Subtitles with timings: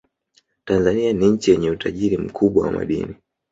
[0.65, 3.15] tanzania ni nchi yenye utajiri mkubwa wa madini